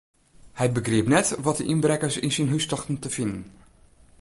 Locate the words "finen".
3.15-3.41